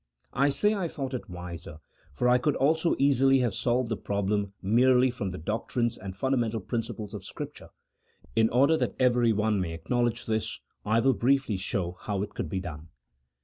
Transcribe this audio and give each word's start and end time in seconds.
I 0.33 0.49
say 0.49 0.73
I 0.73 0.87
thought 0.87 1.13
it 1.13 1.29
wiser, 1.29 1.77
for 2.11 2.27
I 2.27 2.39
could 2.39 2.55
also 2.55 2.95
easily 2.97 3.37
have 3.41 3.53
solved 3.53 3.89
the 3.89 3.95
problem 3.95 4.51
merely 4.59 5.11
from 5.11 5.29
the 5.29 5.37
doctrines 5.37 5.95
and 5.95 6.15
fundamental 6.15 6.59
principles 6.59 7.13
of 7.13 7.23
Scripture: 7.23 7.69
in 8.35 8.49
order 8.49 8.77
that 8.77 8.95
every 8.97 9.31
one 9.31 9.61
may 9.61 9.73
acknowledge 9.75 10.25
this, 10.25 10.59
I 10.83 11.01
will 11.01 11.13
briefly 11.13 11.55
show 11.57 11.99
how 12.01 12.23
it 12.23 12.33
could 12.33 12.49
be 12.49 12.59
done. 12.59 12.87